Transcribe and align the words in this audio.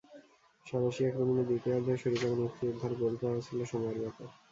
সাঁড়াশি 0.65 1.01
আক্রমণে 1.05 1.43
দ্বিতীয়ার্ধ 1.45 1.87
শুরু 2.01 2.15
করা 2.21 2.35
মুক্তিযোদ্ধার 2.41 2.93
গোল 3.01 3.13
পাওয়া 3.21 3.39
ছিল 3.47 3.59
সময়ের 3.71 3.97
ব্যাপার। 4.03 4.27